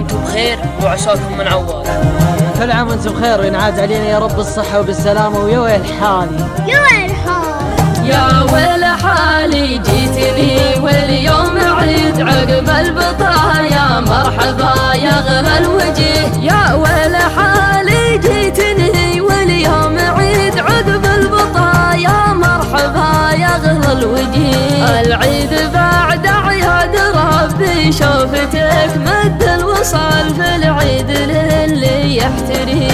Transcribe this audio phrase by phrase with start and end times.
[0.00, 1.84] وأنتم بخير وعساكم من عوار
[2.58, 6.44] كل عام وأنتم بخير وينعاد علينا يا رب الصحة وبالسلامة ويا ويل حالي.
[6.66, 8.08] يا ويل حالي.
[8.08, 16.42] يا ويل حالي جيتني واليوم عيد عقب البطايا مرحبا يا غلا الوجه.
[16.42, 25.00] يا ويل حالي جيتني واليوم عيد عقب البطايا مرحبا يا غلا الوجه.
[25.00, 25.52] العيد
[32.30, 32.89] drafted in.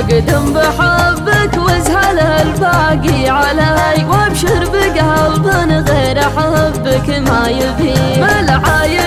[0.00, 5.46] اقدم بحبك وازهل الباقي علي وابشر بقلب
[5.88, 7.94] غير حبك ما يبي.
[8.20, 8.99] ملعايدي